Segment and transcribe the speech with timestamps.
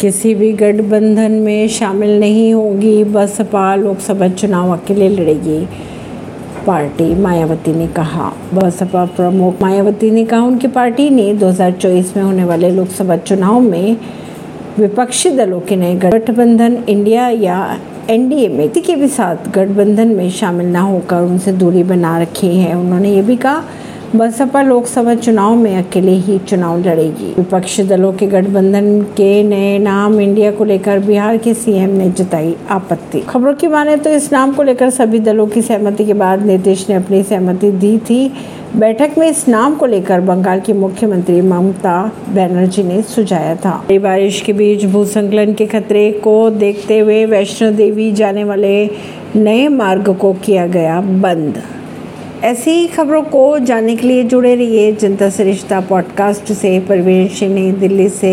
[0.00, 5.58] किसी भी गठबंधन में शामिल नहीं होगी बसपा लोकसभा चुनाव अकेले लड़ेगी,
[6.66, 12.44] पार्टी, मायावती ने कहा। बसपा प्रमुख मायावती ने कहा, उनकी पार्टी ने 2024 में होने
[12.44, 13.96] वाले लोकसभा चुनाव में
[14.78, 17.78] विपक्षी दलों के नए गठबंधन, इंडिया या
[18.10, 22.56] एनडीए में, किसी के भी साथ गठबंधन में शामिल ना होकर उनसे दूरी बना रखी
[22.56, 23.62] है। उन्होंने ये भी कहा
[24.14, 30.20] बसपा लोकसभा चुनाव में अकेले ही चुनाव लड़ेगी। विपक्षी दलों के गठबंधन के नए नाम
[30.20, 34.52] इंडिया को लेकर बिहार के सीएम ने जताई आपत्ति। खबरों की माने तो इस नाम
[34.52, 38.32] को लेकर सभी दलों की सहमति के बाद नीतीश ने अपनी सहमति दी थी।
[38.76, 44.40] बैठक में इस नाम को लेकर बंगाल की मुख्यमंत्री ममता बनर्जी ने सुझाया था। बारिश
[44.40, 48.90] के बीच भूसंकलन के खतरे को देखते हुए वैष्णो देवी जाने वाले
[49.36, 51.62] नए मार्ग को किया गया बंद।
[52.46, 57.72] ऐसी ही खबरों को जानने के लिए जुड़े रहिए जनता सरिश्ता पॉडकास्ट से, परवीन नई
[57.72, 58.24] दिल्ली से।